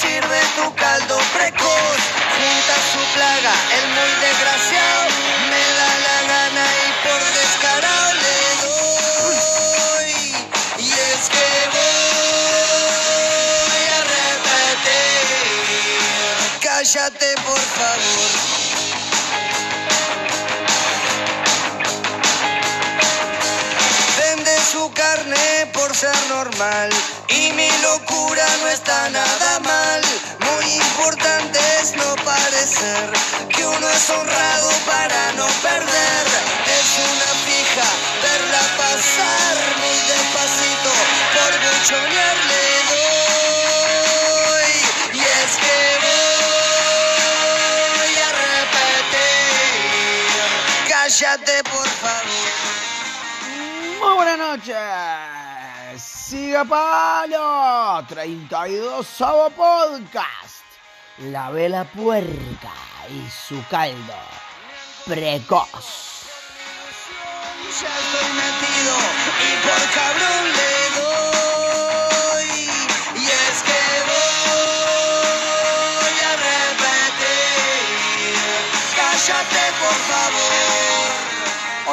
[0.00, 2.00] sirve tu caldo precoz.
[2.36, 5.04] Junta su plaga, el muy desgraciado.
[5.50, 10.12] Me da la gana y por descarado le doy.
[10.78, 12.84] Y es que voy
[13.96, 15.38] a repetir.
[16.60, 18.15] Cállate por favor.
[41.86, 44.72] Buchonear le doy.
[45.12, 45.78] Y es que
[48.02, 48.30] voy a
[49.12, 49.28] repetir.
[50.88, 52.50] Cállate por favor.
[54.00, 56.02] Muy buenas noches.
[56.02, 60.64] Siga Palo 32 Sabo Podcast.
[61.18, 62.74] La vela puerca
[63.08, 64.14] y su caldo
[65.06, 66.02] precoz.
[67.80, 68.96] Ya estoy metido
[69.44, 70.85] y por cabrón le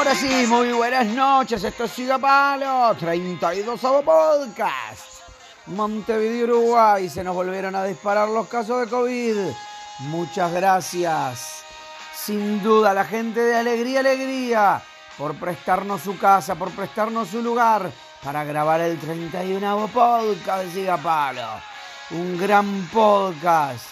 [0.04, 1.64] Ahora sí, muy buenas noches.
[1.64, 5.22] Esto es Siga Palo 32 Sabo Podcast.
[5.68, 7.08] Montevideo, Uruguay.
[7.08, 9.38] Se nos volvieron a disparar los casos de COVID.
[10.00, 11.64] Muchas gracias.
[12.14, 14.82] Sin duda, la gente de Alegría, Alegría,
[15.18, 17.90] por prestarnos su casa, por prestarnos su lugar
[18.22, 21.48] para grabar el 31 podcast de Siga Palo.
[22.12, 23.86] Un gran podcast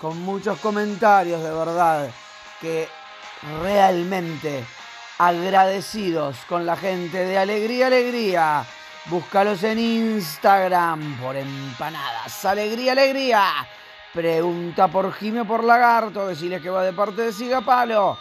[0.00, 2.08] con muchos comentarios, de verdad,
[2.58, 2.88] que
[3.60, 4.64] realmente
[5.18, 8.64] agradecidos con la gente de Alegría, Alegría.
[9.06, 12.44] Búscalos en Instagram por empanadas.
[12.44, 13.42] Alegría, alegría.
[14.12, 16.26] Pregunta por Jimé por Lagarto.
[16.26, 18.18] Decirles que va de parte de Sigapalo.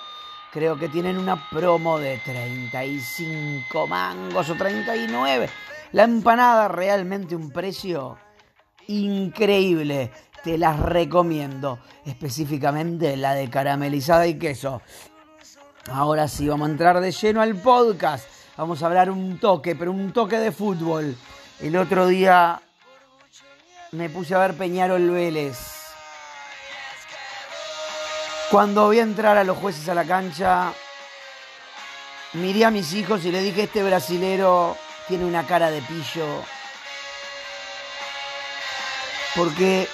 [0.52, 5.50] Creo que tienen una promo de 35 mangos o 39.
[5.92, 8.18] La empanada realmente un precio
[8.88, 10.12] increíble.
[10.44, 11.80] Te las recomiendo.
[12.06, 14.82] Específicamente la de caramelizada y queso.
[15.92, 18.28] Ahora sí, vamos a entrar de lleno al podcast.
[18.58, 21.16] Vamos a hablar un toque, pero un toque de fútbol.
[21.62, 22.62] El otro día
[23.92, 25.58] me puse a ver Peñarol Vélez.
[28.52, 30.74] Cuando vi entrar a los jueces a la cancha,
[32.34, 34.76] miré a mis hijos y le dije, este brasilero
[35.08, 36.26] tiene una cara de pillo.
[39.36, 39.88] Porque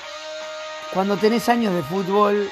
[0.92, 2.50] cuando tenés años de fútbol,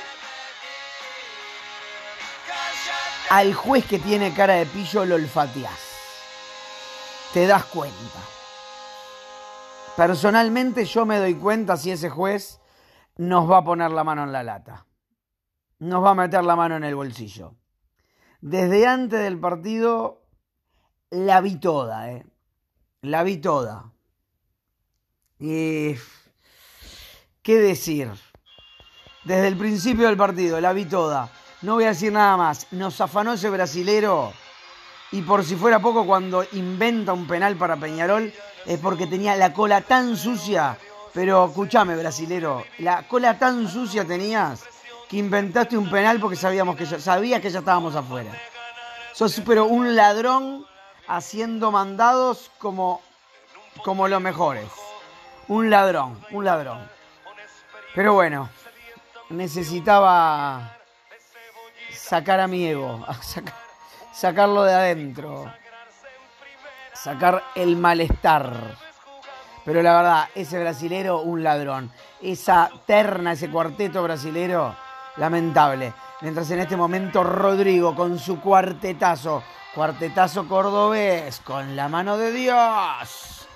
[3.31, 5.79] al juez que tiene cara de pillo lo olfateás.
[7.33, 8.19] Te das cuenta.
[9.95, 12.59] Personalmente yo me doy cuenta si ese juez
[13.15, 14.85] nos va a poner la mano en la lata.
[15.79, 17.55] Nos va a meter la mano en el bolsillo.
[18.41, 20.23] Desde antes del partido
[21.09, 22.25] la vi toda, ¿eh?
[22.99, 23.93] La vi toda.
[25.39, 25.97] ¿Qué
[27.45, 28.11] decir?
[29.23, 31.31] Desde el principio del partido la vi toda.
[31.61, 32.67] No voy a decir nada más.
[32.71, 34.33] Nos afanó ese brasilero.
[35.11, 38.33] Y por si fuera poco, cuando inventa un penal para Peñarol,
[38.65, 40.77] es porque tenía la cola tan sucia.
[41.13, 44.63] Pero escúchame, brasilero, la cola tan sucia tenías
[45.09, 48.31] que inventaste un penal porque sabíamos que ya, sabías que ya estábamos afuera.
[49.45, 50.65] Pero un ladrón
[51.07, 53.01] haciendo mandados como,
[53.83, 54.65] como los mejores.
[55.49, 56.89] Un ladrón, un ladrón.
[57.93, 58.49] Pero bueno,
[59.29, 60.77] necesitaba
[62.11, 63.53] sacar a mi ego, sacar,
[64.11, 65.45] sacarlo de adentro,
[66.91, 68.75] sacar el malestar.
[69.63, 71.89] Pero la verdad, ese brasilero, un ladrón.
[72.21, 74.75] Esa terna, ese cuarteto brasilero,
[75.15, 75.93] lamentable.
[76.19, 79.41] Mientras en este momento Rodrigo con su cuartetazo,
[79.73, 83.47] cuartetazo cordobés, con la mano de Dios.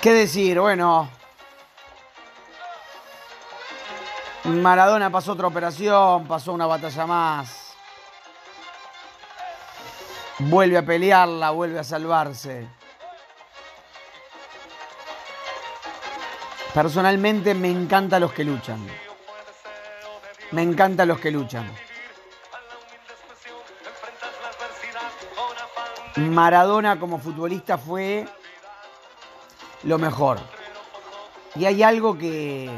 [0.00, 0.60] ¿Qué decir?
[0.60, 1.10] Bueno,
[4.44, 7.74] Maradona pasó otra operación, pasó una batalla más.
[10.38, 12.66] Vuelve a pelearla, vuelve a salvarse.
[16.72, 18.86] Personalmente me encantan los que luchan.
[20.52, 21.70] Me encantan los que luchan.
[26.16, 28.26] Maradona como futbolista fue
[29.82, 30.38] lo mejor.
[31.56, 32.70] Y hay algo que,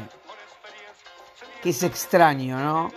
[1.63, 2.91] que es extraño, ¿no?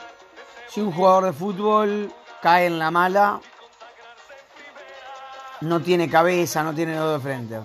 [0.69, 3.41] Si un jugador de fútbol cae en la mala,
[5.61, 7.61] no tiene cabeza, no tiene dedo de frente.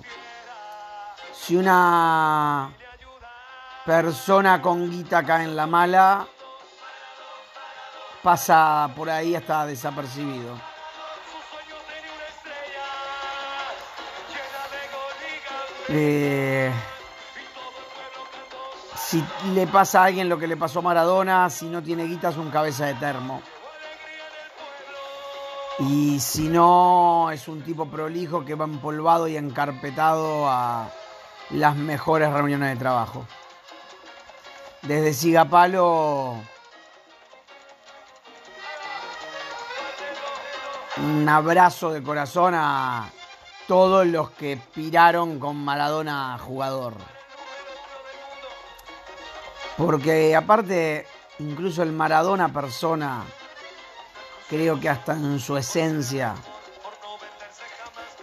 [1.33, 2.71] Si una
[3.83, 6.27] persona con guita cae en la mala,
[8.21, 10.55] pasa por ahí hasta desapercibido.
[15.89, 16.71] Eh,
[19.05, 22.29] si le pasa a alguien lo que le pasó a Maradona, si no tiene guita
[22.29, 23.41] es un cabeza de termo.
[25.79, 30.89] Y si no, es un tipo prolijo que va empolvado y encarpetado a
[31.49, 33.25] las mejores reuniones de trabajo.
[34.83, 36.35] Desde Sigapalo,
[40.97, 43.09] un abrazo de corazón a
[43.67, 47.20] todos los que piraron con Maradona jugador.
[49.81, 51.07] Porque aparte,
[51.39, 53.23] incluso el Maradona persona,
[54.47, 56.35] creo que hasta en su esencia,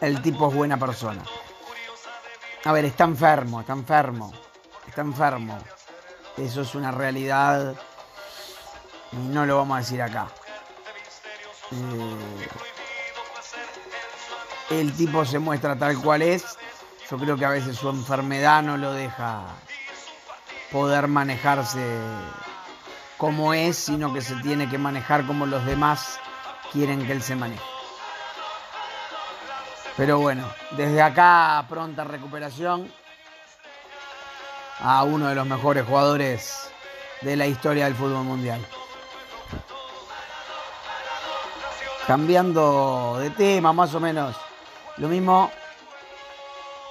[0.01, 1.25] el tipo es buena persona.
[2.65, 4.33] A ver, está enfermo, está enfermo,
[4.87, 5.59] está enfermo.
[6.37, 7.75] Eso es una realidad
[9.11, 10.29] y no lo vamos a decir acá.
[11.73, 12.49] Eh,
[14.71, 16.57] el tipo se muestra tal cual es.
[17.11, 19.57] Yo creo que a veces su enfermedad no lo deja
[20.71, 21.81] poder manejarse
[23.17, 26.21] como es, sino que se tiene que manejar como los demás
[26.73, 27.63] quieren que él se maneje.
[29.97, 32.93] Pero bueno, desde acá pronta recuperación
[34.81, 36.71] a uno de los mejores jugadores
[37.23, 38.65] de la historia del fútbol mundial.
[42.07, 44.37] Cambiando de tema, más o menos.
[44.99, 45.51] Lo mismo.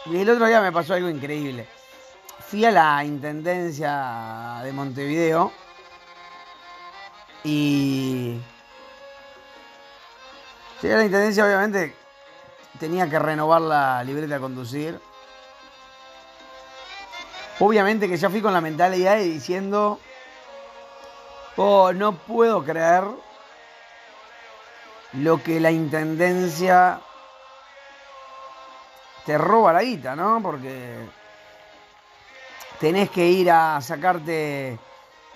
[0.05, 1.76] Y el otro día me pasó algo increíble
[2.47, 5.51] fui a la Intendencia de Montevideo
[7.43, 8.39] y
[10.81, 11.93] a la Intendencia, obviamente
[12.79, 15.01] tenía que renovar la libreta de conducir.
[17.59, 19.99] Obviamente que ya fui con la mentalidad de diciendo,
[21.57, 23.03] oh, no puedo creer
[25.13, 27.01] lo que la Intendencia
[29.25, 30.39] te roba la guita, ¿no?
[30.41, 31.26] Porque
[32.79, 34.77] tenés que ir a sacarte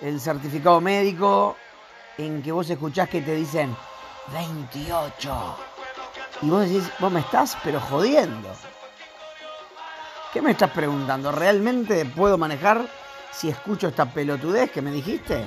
[0.00, 1.56] el certificado médico
[2.18, 3.74] en que vos escuchás que te dicen
[4.32, 5.56] 28.
[6.42, 8.48] Y vos decís, vos me estás pero jodiendo.
[10.32, 11.30] ¿Qué me estás preguntando?
[11.30, 12.86] ¿Realmente puedo manejar
[13.30, 15.44] si escucho esta pelotudez que me dijiste?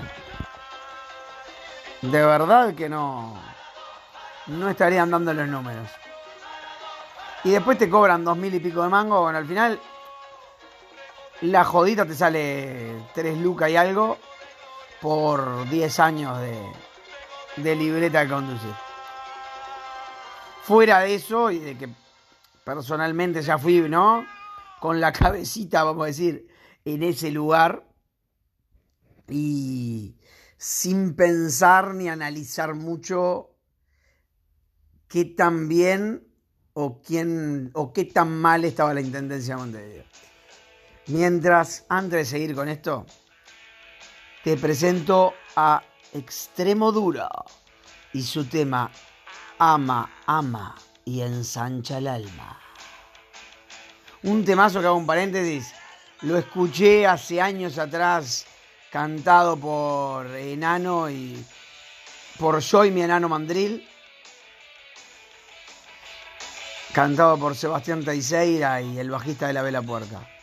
[2.01, 3.35] De verdad que no.
[4.47, 5.89] No estarían dando los números.
[7.43, 9.21] Y después te cobran dos mil y pico de mango.
[9.21, 9.79] Bueno, al final
[11.41, 14.17] la jodita te sale 3 lucas y algo
[15.01, 16.39] por 10 años
[17.57, 18.73] de, libreta de conducir.
[20.63, 21.89] Fuera de eso y de que
[22.63, 24.25] personalmente ya fui, ¿no?
[24.79, 26.47] Con la cabecita, vamos a decir,
[26.85, 27.85] en ese lugar
[29.27, 30.15] y
[30.57, 33.51] sin pensar ni analizar mucho
[35.07, 36.27] qué tan bien
[36.73, 40.03] o quién o qué tan mal estaba la intendencia de Montevideo.
[41.07, 43.05] Mientras, antes de seguir con esto,
[44.43, 47.29] te presento a Extremo Duro
[48.13, 48.89] y su tema
[49.59, 52.59] Ama, ama y ensancha el alma.
[54.23, 55.73] Un temazo que hago un paréntesis,
[56.21, 58.47] lo escuché hace años atrás
[58.91, 61.45] cantado por Enano y
[62.39, 63.87] por yo y mi Enano Mandril,
[66.93, 70.34] cantado por Sebastián Teiseira y el bajista de la Vela Puerca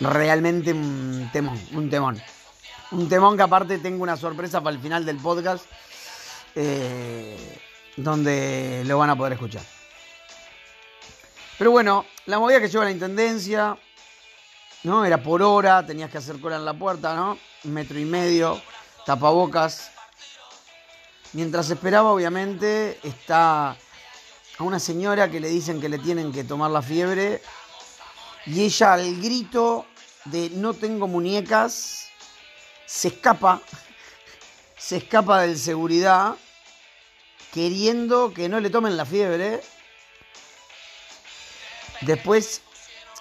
[0.00, 2.22] realmente un temón, un temón.
[2.92, 5.64] Un temón que aparte tengo una sorpresa para el final del podcast,
[6.54, 7.58] eh,
[7.96, 9.62] donde lo van a poder escuchar.
[11.58, 13.76] Pero bueno, la movida que lleva la intendencia,
[14.84, 15.04] ¿no?
[15.04, 17.38] Era por hora, tenías que hacer cola en la puerta, ¿no?
[17.64, 18.60] Un metro y medio,
[19.04, 19.90] tapabocas.
[21.32, 26.70] Mientras esperaba, obviamente, está a una señora que le dicen que le tienen que tomar
[26.70, 27.42] la fiebre
[28.46, 29.86] y ella al grito
[30.26, 32.06] de no tengo muñecas
[32.86, 33.60] se escapa,
[34.78, 36.36] se escapa del seguridad
[37.52, 39.60] queriendo que no le tomen la fiebre.
[42.02, 42.62] Después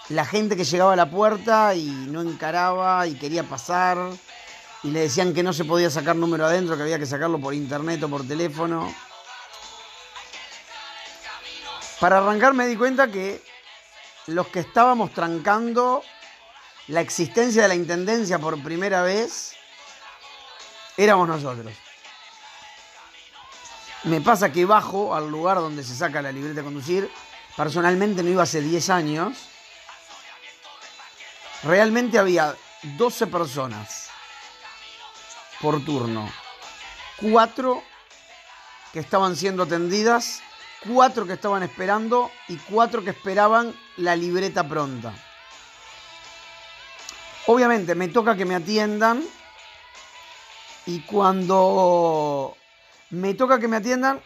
[0.09, 3.97] la gente que llegaba a la puerta y no encaraba y quería pasar
[4.83, 7.53] y le decían que no se podía sacar número adentro, que había que sacarlo por
[7.53, 8.93] internet o por teléfono.
[11.99, 13.41] Para arrancar me di cuenta que
[14.27, 16.03] los que estábamos trancando
[16.87, 19.55] la existencia de la Intendencia por primera vez,
[20.97, 21.73] éramos nosotros.
[24.03, 27.11] Me pasa que bajo al lugar donde se saca la libreta de conducir.
[27.57, 29.37] Personalmente no iba hace 10 años.
[31.63, 32.55] Realmente había
[32.97, 34.09] 12 personas
[35.59, 36.31] por turno.
[37.19, 37.81] Cuatro
[38.93, 40.43] que estaban siendo atendidas,
[40.87, 45.13] cuatro que estaban esperando y cuatro que esperaban la libreta pronta.
[47.47, 49.23] Obviamente me toca que me atiendan
[50.85, 52.55] y cuando
[53.11, 54.19] me toca que me atiendan,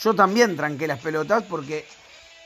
[0.00, 1.86] yo también tranqué las pelotas porque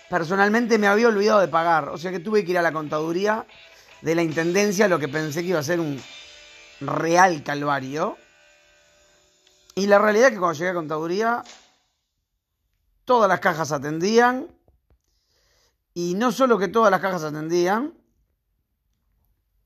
[0.09, 1.89] personalmente me había olvidado de pagar.
[1.89, 3.47] O sea que tuve que ir a la contaduría
[4.03, 6.03] de la intendencia, lo que pensé que iba a ser un
[6.81, 8.17] real calvario.
[9.75, 11.43] Y la realidad es que cuando llegué a contaduría,
[13.05, 14.49] todas las cajas atendían.
[16.03, 17.93] Y no solo que todas las cajas atendían,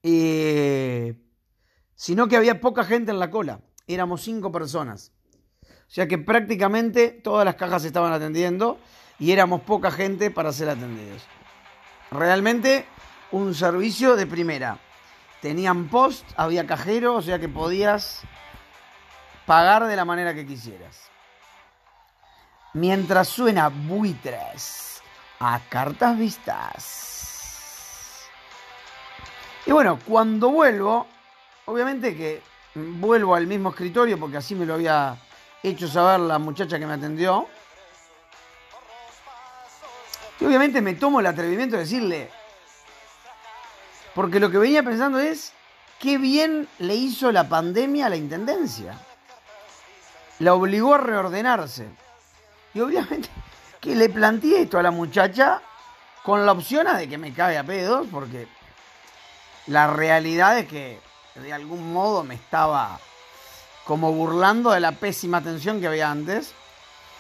[0.03, 1.17] eh,
[1.95, 3.61] sino que había poca gente en la cola.
[3.87, 5.12] Éramos cinco personas.
[5.62, 8.81] O sea que prácticamente todas las cajas estaban atendiendo
[9.21, 11.23] y éramos poca gente para ser atendidos.
[12.11, 12.85] Realmente
[13.31, 14.81] un servicio de primera.
[15.41, 18.23] Tenían post, había cajero, o sea que podías
[19.47, 21.00] pagar de la manera que quisieras.
[22.73, 24.94] Mientras suena buitres
[25.41, 27.14] a cartas vistas.
[29.67, 31.07] Y bueno, cuando vuelvo,
[31.67, 32.43] obviamente que
[32.75, 35.17] vuelvo al mismo escritorio porque así me lo había
[35.62, 37.49] hecho saber la muchacha que me atendió.
[40.41, 42.31] Y obviamente me tomo el atrevimiento de decirle,
[44.14, 45.53] porque lo que venía pensando es,
[45.99, 48.99] qué bien le hizo la pandemia a la Intendencia.
[50.41, 51.88] La obligó a reordenarse.
[52.75, 53.31] Y obviamente
[53.85, 55.61] que le planteé esto a la muchacha
[56.23, 58.49] con la opción de que me cague a pedos, porque
[59.67, 60.99] la realidad es que
[61.35, 62.99] de algún modo me estaba
[63.85, 66.55] como burlando de la pésima atención que había antes.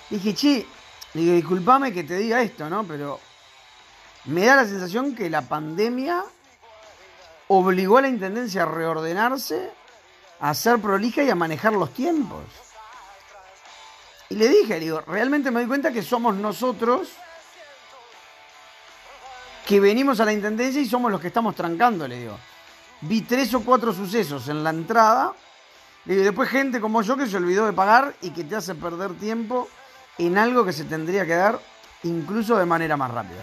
[0.08, 0.66] Dije, che,
[1.12, 2.84] digo, disculpame que te diga esto, ¿no?
[2.84, 3.20] Pero
[4.24, 6.24] me da la sensación que la pandemia
[7.48, 9.70] obligó a la Intendencia a reordenarse,
[10.40, 12.63] a ser prolija y a manejar los tiempos.
[14.30, 17.08] Y le dije, digo, realmente me doy cuenta que somos nosotros
[19.66, 22.38] que venimos a la Intendencia y somos los que estamos trancando, le digo.
[23.02, 25.32] Vi tres o cuatro sucesos en la entrada
[26.06, 29.14] y después gente como yo que se olvidó de pagar y que te hace perder
[29.14, 29.68] tiempo
[30.18, 31.60] en algo que se tendría que dar
[32.02, 33.42] incluso de manera más rápida.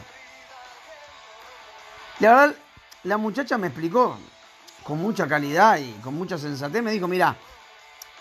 [2.19, 2.55] La verdad,
[3.03, 4.17] la muchacha me explicó
[4.83, 6.83] con mucha calidad y con mucha sensatez.
[6.83, 7.35] Me dijo, mira,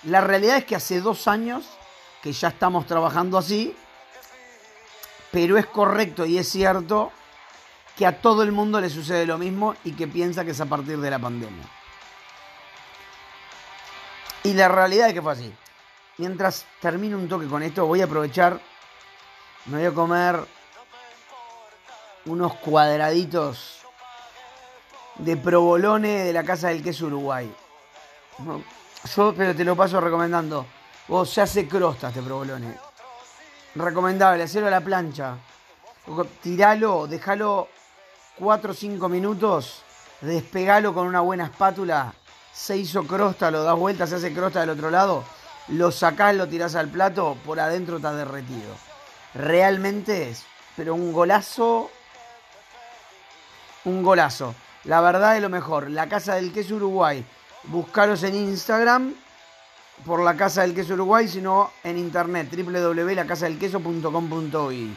[0.05, 1.69] la realidad es que hace dos años
[2.23, 3.75] que ya estamos trabajando así,
[5.31, 7.13] pero es correcto y es cierto
[7.97, 10.67] que a todo el mundo le sucede lo mismo y que piensa que es a
[10.67, 11.65] partir de la pandemia.
[14.43, 15.53] Y la realidad es que fue así.
[16.17, 18.61] Mientras termino un toque con esto, voy a aprovechar,
[19.67, 20.41] me voy a comer
[22.27, 23.81] unos cuadraditos
[25.17, 27.53] de provolone de la Casa del Queso Uruguay.
[29.15, 30.67] Yo pero te lo paso recomendando.
[31.11, 32.79] Vos se hace crosta este provolone.
[33.75, 35.37] Recomendable, hacerlo a la plancha.
[36.41, 37.69] Tiralo, déjalo
[38.39, 39.83] 4 o 5 minutos,
[40.21, 42.15] despegalo con una buena espátula
[42.53, 45.25] se hizo crosta, lo das vuelta, se hace crosta del otro lado,
[45.69, 48.75] lo sacás, lo tirás al plato, por adentro está derretido.
[49.35, 50.45] Realmente es,
[50.77, 51.91] pero un golazo,
[53.85, 54.55] un golazo.
[54.85, 55.91] La verdad es lo mejor.
[55.91, 57.25] La Casa del Queso Uruguay,
[57.65, 59.15] buscaros en Instagram
[60.05, 64.97] por la Casa del Queso Uruguay, sino en internet www.lacasadelqueso.com.uy.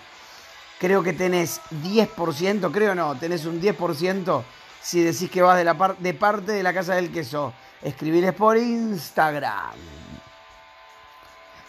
[0.79, 4.43] Creo que tenés 10%, creo no, tenés un 10%
[4.83, 7.53] si decís que vas de, la de parte de la Casa del Queso.
[7.81, 9.72] Escribirles por Instagram.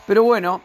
[0.07, 0.61] Pero bueno,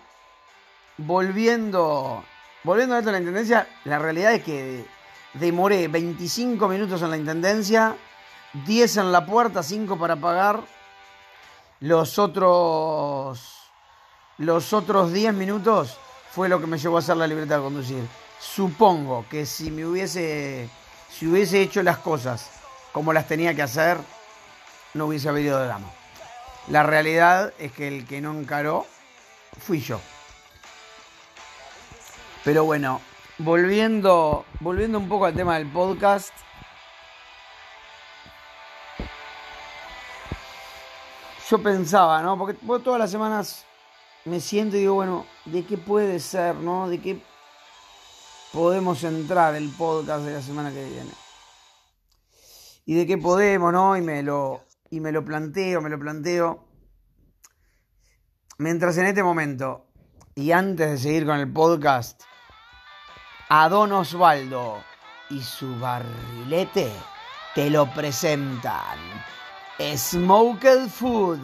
[0.98, 2.24] volviendo,
[2.64, 4.86] volviendo a esto de la Intendencia, la realidad es que
[5.34, 7.96] demoré 25 minutos en la Intendencia,
[8.66, 10.62] 10 en la puerta, 5 para pagar.
[11.82, 13.58] Los otros,
[14.38, 15.98] los otros 10 minutos
[16.32, 18.08] fue lo que me llevó a hacer la libertad de conducir.
[18.40, 20.70] Supongo que si me hubiese
[21.10, 22.50] si hubiese hecho las cosas
[22.92, 23.98] como las tenía que hacer,
[24.94, 25.88] no hubiese habido drama.
[26.68, 28.86] La realidad es que el que no encaró
[29.58, 30.00] fui yo.
[32.44, 33.02] Pero bueno,
[33.38, 36.34] volviendo, volviendo un poco al tema del podcast.
[41.50, 42.38] Yo pensaba, ¿no?
[42.38, 42.54] Porque
[42.84, 43.66] todas las semanas
[44.26, 46.88] me siento y digo, bueno, ¿de qué puede ser, no?
[46.88, 47.22] ¿De qué
[48.52, 51.12] podemos entrar el podcast de la semana que viene.
[52.86, 53.96] Y de qué podemos, ¿no?
[53.96, 56.66] Y me lo, y me lo planteo, me lo planteo.
[58.58, 59.86] Mientras en este momento
[60.36, 62.22] Y antes de seguir con el podcast,
[63.50, 64.84] a Don Osvaldo
[65.30, 66.92] y su barrilete
[67.56, 68.98] te lo presentan.
[69.96, 71.40] Smoked Food.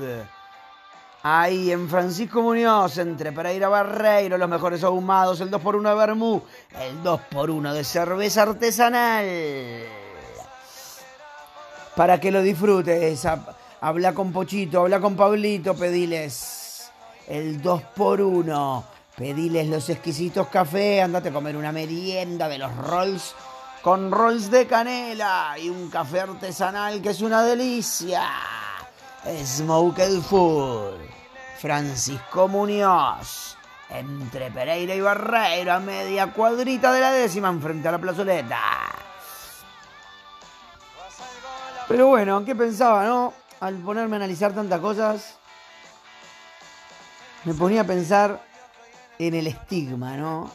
[1.23, 6.43] Ahí en Francisco Muñoz, entre Pereira Barreiro, los mejores ahumados, el 2x1 de Bermú,
[6.79, 9.25] el 2x1 de cerveza artesanal.
[11.95, 13.25] Para que lo disfrutes,
[13.81, 16.91] habla con Pochito, habla con Pablito, pediles
[17.27, 18.83] el 2x1
[19.15, 23.33] Pediles los exquisitos café, andate a comer una merienda de los rolls
[23.85, 28.23] con rolls de canela y un café artesanal que es una delicia.
[29.45, 30.97] Smoked Food.
[31.59, 33.55] Francisco Muñoz.
[33.91, 38.59] Entre Pereira y Barreiro, a media cuadrita de la décima, enfrente a la plazoleta.
[41.87, 43.33] Pero bueno, ¿qué pensaba, no?
[43.59, 45.37] Al ponerme a analizar tantas cosas,
[47.43, 48.41] me ponía a pensar
[49.19, 50.49] en el estigma, ¿no?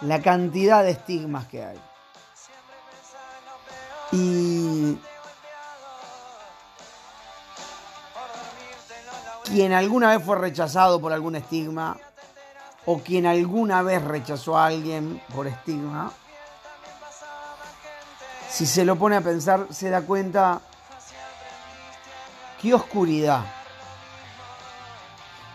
[0.00, 1.91] La cantidad de estigmas que hay.
[4.12, 4.98] Y
[9.44, 11.96] quien alguna vez fue rechazado por algún estigma,
[12.86, 16.12] o quien alguna vez rechazó a alguien por estigma,
[18.48, 20.60] si se lo pone a pensar, se da cuenta
[22.60, 23.44] qué oscuridad,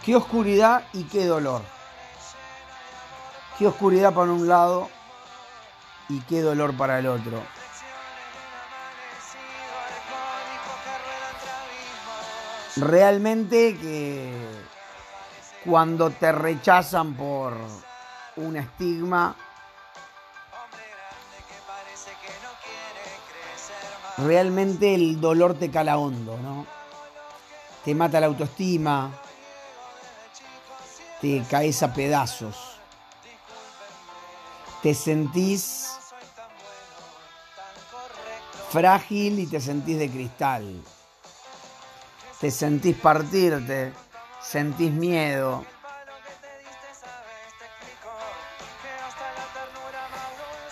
[0.04, 1.62] qué oscuridad y qué dolor.
[3.58, 4.88] Qué oscuridad para un lado
[6.10, 7.42] y qué dolor para el otro.
[12.80, 14.32] Realmente que
[15.66, 17.58] cuando te rechazan por
[18.38, 19.36] un estigma,
[24.18, 26.66] realmente el dolor te cala hondo, ¿no?
[27.84, 29.12] Te mata la autoestima,
[31.22, 32.78] te caes a pedazos
[34.82, 35.98] te sentís
[38.70, 40.82] frágil y te sentís de cristal.
[42.40, 43.94] Te sentís partirte,
[44.42, 45.66] sentís miedo.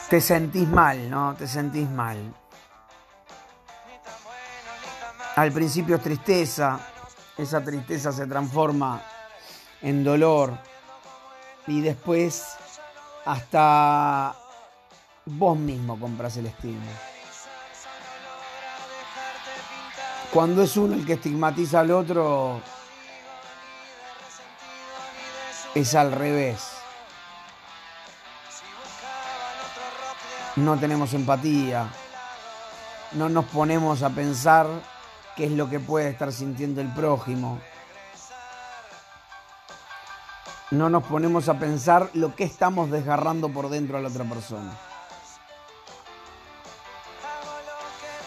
[0.09, 1.33] Te sentís mal, ¿no?
[1.35, 2.33] Te sentís mal.
[5.35, 6.79] Al principio es tristeza,
[7.37, 9.01] esa tristeza se transforma
[9.81, 10.57] en dolor
[11.67, 12.55] y después
[13.25, 14.35] hasta
[15.25, 17.14] vos mismo compras el estigma.
[20.35, 22.59] Cuando es uno el que estigmatiza al otro,
[25.73, 26.71] es al revés.
[30.57, 31.87] No tenemos empatía,
[33.13, 34.67] no nos ponemos a pensar
[35.37, 37.61] qué es lo que puede estar sintiendo el prójimo
[40.71, 44.71] no nos ponemos a pensar lo que estamos desgarrando por dentro a la otra persona.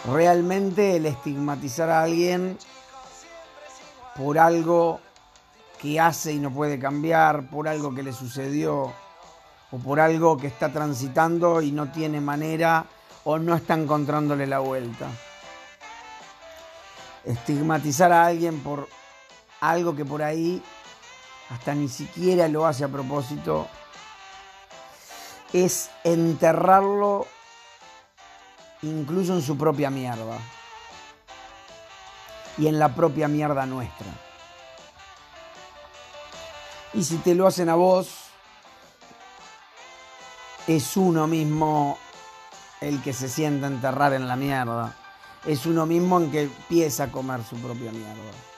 [0.05, 2.57] Realmente el estigmatizar a alguien
[4.15, 4.99] por algo
[5.79, 8.93] que hace y no puede cambiar, por algo que le sucedió
[9.71, 12.85] o por algo que está transitando y no tiene manera
[13.23, 15.07] o no está encontrándole la vuelta.
[17.25, 18.87] Estigmatizar a alguien por
[19.61, 20.63] algo que por ahí
[21.49, 23.67] hasta ni siquiera lo hace a propósito,
[25.51, 27.25] es enterrarlo
[28.81, 30.39] incluso en su propia mierda
[32.57, 34.07] y en la propia mierda nuestra.
[36.93, 38.09] Y si te lo hacen a vos,
[40.67, 41.97] es uno mismo
[42.81, 44.95] el que se sienta enterrar en la mierda.
[45.45, 48.49] Es uno mismo en que empieza a comer su propia mierda.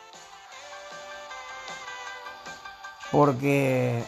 [3.12, 4.03] porque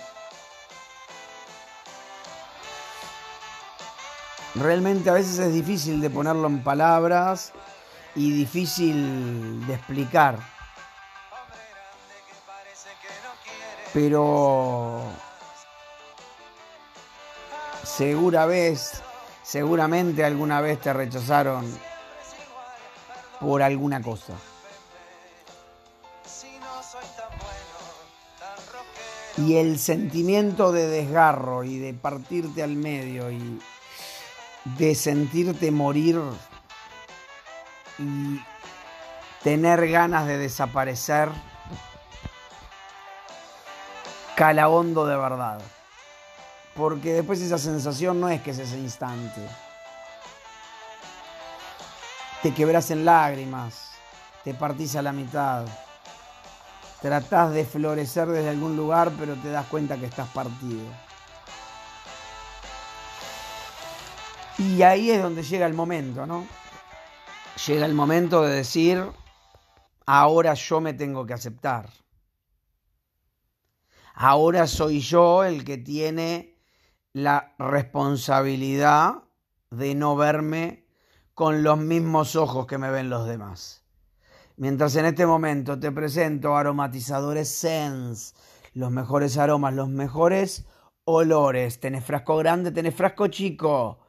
[4.56, 7.54] realmente a veces es difícil de ponerlo en palabras
[8.16, 10.38] y difícil de explicar.
[13.94, 15.04] Pero
[17.84, 19.02] segura vez,
[19.44, 21.66] seguramente alguna vez te rechazaron
[23.40, 24.34] por alguna cosa.
[29.38, 33.60] y el sentimiento de desgarro y de partirte al medio y
[34.66, 36.20] de sentirte morir
[38.00, 38.42] y
[39.44, 41.30] tener ganas de desaparecer,
[44.36, 45.62] cala hondo de verdad.
[46.76, 49.48] Porque después esa sensación no es que es ese instante.
[52.42, 53.92] Te quebras en lágrimas,
[54.44, 55.66] te partís a la mitad
[57.04, 60.86] Tratás de florecer desde algún lugar, pero te das cuenta que estás partido.
[64.64, 66.48] Y ahí es donde llega el momento, ¿no?
[67.68, 69.04] Llega el momento de decir,
[70.06, 71.90] ahora yo me tengo que aceptar.
[74.16, 76.58] Ahora soy yo el que tiene
[77.12, 79.24] la responsabilidad
[79.70, 80.88] de no verme
[81.34, 83.84] con los mismos ojos que me ven los demás.
[84.56, 88.34] Mientras en este momento te presento aromatizadores Sense,
[88.74, 90.66] los mejores aromas, los mejores
[91.04, 91.82] olores.
[91.82, 94.03] Tenés frasco grande, tenés frasco chico,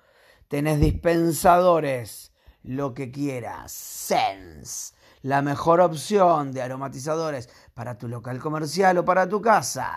[0.49, 3.73] tenés dispensadores, lo que quieras.
[3.73, 9.93] Sense, la mejor opción de aromatizadores para tu local comercial o para tu casa.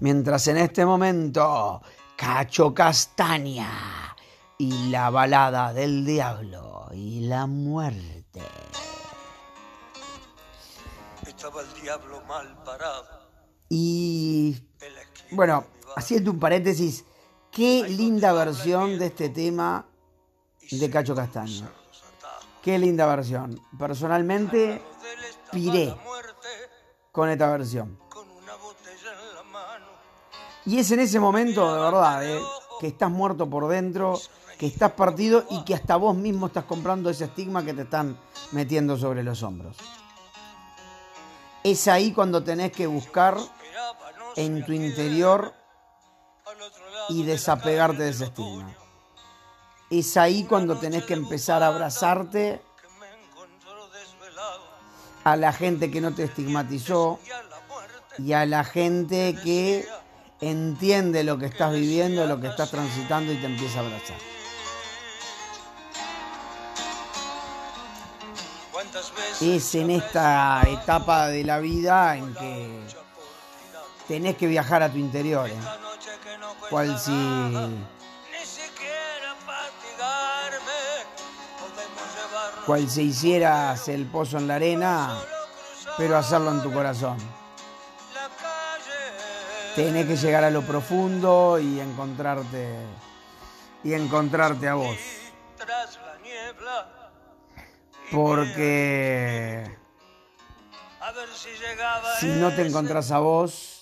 [0.00, 1.82] Mientras en este momento,
[2.16, 4.16] Cacho Castaña
[4.56, 8.40] y la balada del diablo y la muerte.
[11.26, 13.20] Estaba el diablo mal parado.
[13.68, 14.56] Y
[15.30, 15.64] bueno,
[15.96, 17.04] haciendo un paréntesis,
[17.50, 19.86] qué linda versión de este tema
[20.70, 21.70] de Cacho Castaña.
[22.62, 23.60] Qué linda versión.
[23.78, 24.82] Personalmente,
[25.50, 25.94] piré
[27.10, 27.98] con esta versión.
[30.66, 32.40] Y es en ese momento, de verdad, eh,
[32.78, 34.20] que estás muerto por dentro,
[34.58, 38.18] que estás partido y que hasta vos mismo estás comprando ese estigma que te están
[38.52, 39.76] metiendo sobre los hombros.
[41.64, 43.38] Es ahí cuando tenés que buscar
[44.36, 45.54] en tu interior
[47.10, 48.74] y desapegarte de ese estigma.
[49.90, 52.62] Es ahí cuando tenés que empezar a abrazarte
[55.24, 57.18] a la gente que no te estigmatizó
[58.18, 59.86] y a la gente que
[60.40, 64.16] entiende lo que estás viviendo, lo que estás transitando y te empieza a abrazar.
[69.40, 72.80] Es en esta etapa de la vida en que
[74.06, 75.89] tenés que viajar a tu interior, ¿eh?
[76.70, 77.12] Cual si
[82.64, 85.18] cual si hicieras el pozo en la arena,
[85.98, 87.18] pero hacerlo en tu corazón.
[89.74, 92.76] Tenés que llegar a lo profundo y encontrarte
[93.82, 94.96] y encontrarte a vos.
[98.12, 99.78] Porque
[102.18, 103.79] si no te encontrás a vos,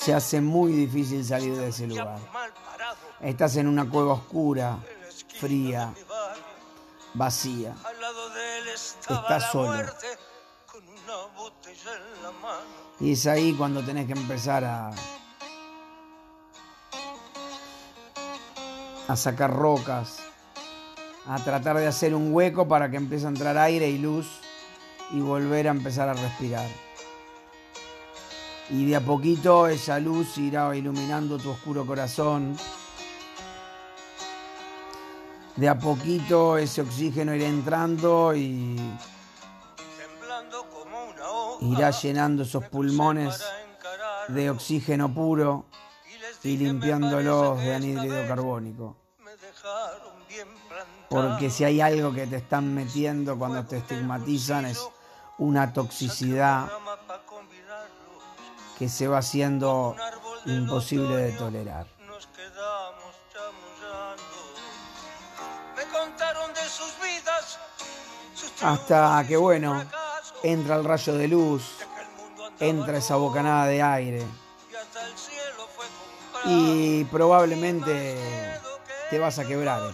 [0.00, 2.18] se hace muy difícil salir de ese lugar.
[3.20, 4.78] Estás en una cueva oscura,
[5.38, 5.92] fría,
[7.12, 7.74] vacía.
[9.02, 9.84] Estás solo.
[12.98, 14.90] Y es ahí cuando tenés que empezar a,
[19.06, 20.16] a sacar rocas,
[21.26, 24.40] a tratar de hacer un hueco para que empiece a entrar aire y luz
[25.10, 26.89] y volver a empezar a respirar.
[28.72, 32.56] Y de a poquito esa luz irá iluminando tu oscuro corazón.
[35.56, 38.78] De a poquito ese oxígeno irá entrando y
[41.62, 43.44] irá llenando esos pulmones
[44.28, 45.66] de oxígeno puro
[46.44, 48.96] y limpiándolos de anhídrido carbónico.
[51.08, 54.80] Porque si hay algo que te están metiendo cuando te estigmatizan es
[55.38, 56.70] una toxicidad
[58.80, 59.94] que se va haciendo
[60.46, 61.86] imposible de tolerar.
[68.62, 69.84] Hasta que bueno,
[70.42, 71.76] entra el rayo de luz,
[72.58, 74.26] entra esa bocanada de aire.
[76.46, 78.16] Y probablemente
[79.10, 79.92] te vas a quebrar.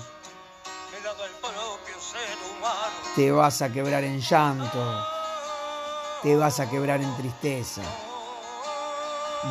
[3.17, 5.05] Te vas a quebrar en llanto,
[6.23, 7.83] te vas a quebrar en tristeza,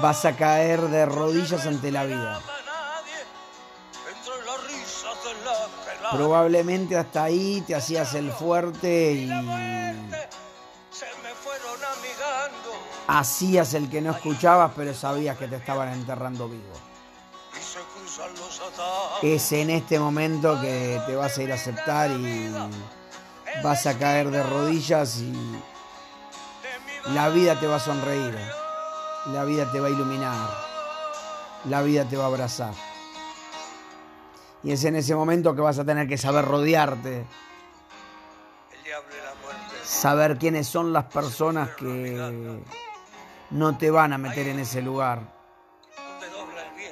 [0.02, 2.42] vas a caer de rodillas ante la vida.
[6.12, 9.32] Probablemente hasta ahí te hacías el fuerte y
[13.08, 16.74] hacías el que no escuchabas, pero sabías que te estaban enterrando vivo.
[19.22, 22.54] Es en este momento que te vas a ir a aceptar y
[23.64, 25.34] vas a caer de rodillas y
[27.14, 28.38] la vida te va a sonreír,
[29.28, 30.36] la vida te va a iluminar,
[31.66, 32.74] la vida te va a abrazar.
[34.64, 37.26] Y es en ese momento que vas a tener que saber rodearte.
[39.84, 42.64] Saber quiénes son las personas que
[43.52, 45.22] no te van a meter en ese lugar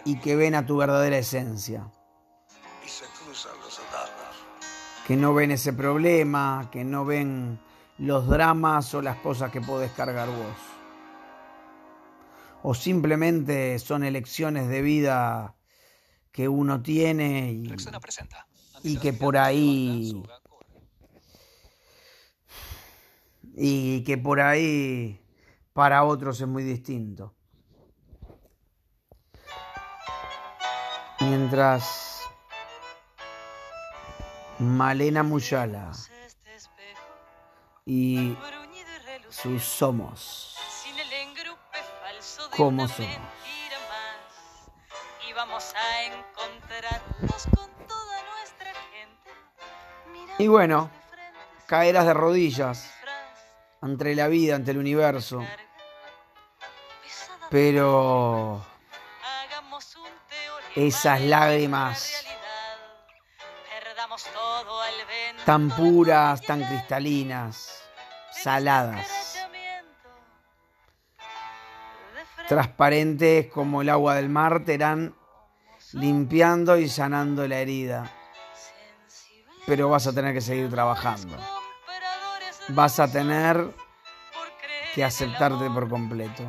[0.06, 1.88] y que ven a tu verdadera esencia.
[5.08, 7.60] que no ven ese problema, que no ven
[7.98, 10.73] los dramas o las cosas que podés cargar vos.
[12.64, 15.56] O simplemente son elecciones de vida
[16.32, 17.76] que uno tiene y,
[18.84, 20.24] y que por ahí
[23.56, 25.22] y que por ahí
[25.74, 27.36] para otros es muy distinto.
[31.20, 32.22] Mientras
[34.60, 35.92] Malena Muyala
[37.86, 38.36] y
[39.30, 40.53] sus somos,
[42.56, 43.10] como somos.
[50.38, 50.90] Y bueno,
[51.68, 52.94] caerás de rodillas
[53.82, 55.46] ante la vida, ante el universo.
[57.50, 58.66] Pero
[60.76, 62.26] esas lágrimas
[65.46, 67.84] tan puras, tan cristalinas,
[68.32, 69.23] saladas,
[72.54, 75.16] transparentes como el agua del mar, te irán
[75.94, 78.12] limpiando y sanando la herida.
[79.66, 81.36] Pero vas a tener que seguir trabajando.
[82.68, 83.74] Vas a tener
[84.94, 86.44] que aceptarte por completo.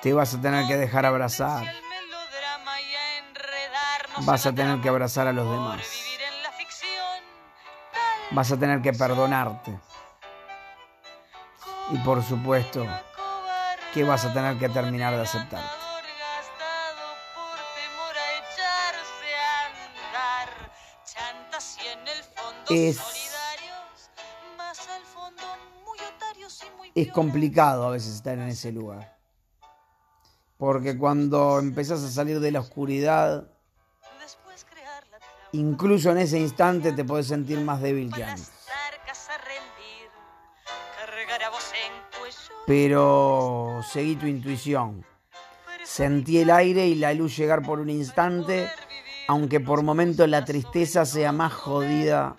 [0.00, 1.70] Te vas a tener que dejar abrazar.
[4.20, 5.86] Vas a tener que abrazar a los demás.
[8.30, 9.78] Vas a tener que perdonarte.
[11.90, 12.86] Y por supuesto
[13.92, 15.68] que vas a tener que terminar de aceptarte.
[22.70, 23.00] Es,
[26.94, 29.18] es complicado a veces estar en ese lugar.
[30.56, 33.48] Porque cuando empezás a salir de la oscuridad,
[35.52, 38.59] incluso en ese instante te puedes sentir más débil que antes.
[42.70, 45.04] Pero seguí tu intuición.
[45.82, 48.70] Sentí el aire y la luz llegar por un instante,
[49.26, 52.36] aunque por momentos la tristeza sea más jodida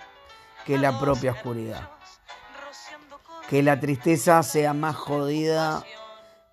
[0.65, 1.89] que la propia oscuridad.
[3.49, 5.83] Que la tristeza sea más jodida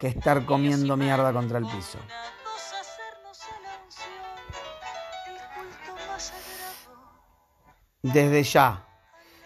[0.01, 2.01] que estar comiendo mierda contra el piso.
[8.03, 8.89] Desde ya,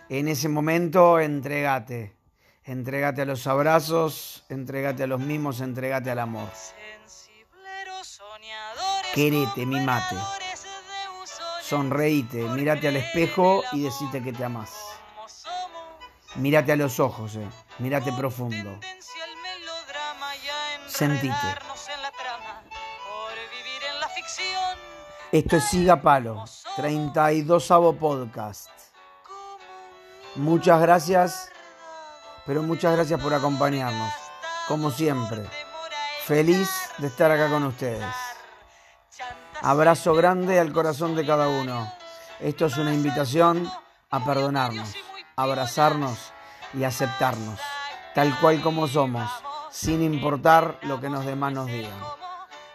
[0.09, 2.22] en ese momento, entregate.
[2.65, 6.49] Entregate a los abrazos, entregate a los mimos, entregate al amor.
[9.15, 10.17] Querete, mimate.
[11.63, 14.71] Sonreíte, mírate al espejo y decite que te amas.
[16.37, 17.49] Mírate a los ojos, eh.
[17.79, 18.79] mírate profundo.
[20.87, 21.37] Sentite.
[25.33, 26.45] Esto es Siga Palo,
[26.77, 28.71] 32 avo podcast.
[30.37, 31.51] Muchas gracias,
[32.47, 34.13] pero muchas gracias por acompañarnos,
[34.69, 35.45] como siempre.
[36.25, 38.05] Feliz de estar acá con ustedes.
[39.61, 41.93] Abrazo grande al corazón de cada uno.
[42.41, 43.71] Esto es una invitación
[44.11, 44.95] a perdonarnos,
[45.37, 46.33] abrazarnos
[46.75, 47.61] y aceptarnos,
[48.15, 49.31] tal cual como somos
[49.73, 51.99] sin importar lo que los demás nos digan.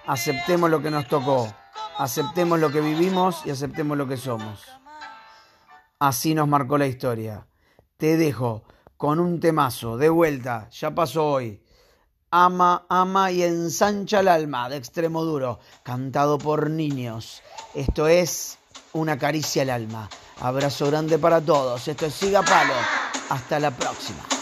[0.08, 1.53] Aceptemos lo que nos tocó,
[1.97, 4.65] aceptemos lo que vivimos y aceptemos lo que somos.
[5.99, 7.47] Así nos marcó la historia.
[7.97, 8.63] Te dejo
[8.97, 11.62] con un temazo, de vuelta, ya pasó hoy.
[12.31, 17.41] Ama, ama y ensancha el alma de extremo duro, cantado por niños.
[17.73, 18.57] Esto es
[18.93, 20.10] una caricia al alma.
[20.41, 21.88] Abrazo grande para todos.
[21.88, 22.73] Esto es Siga Palo.
[23.29, 24.37] Hasta la próxima.